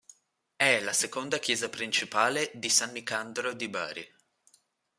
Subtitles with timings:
[0.55, 4.13] È la seconda chiesa principale di Sannicandro di Bari.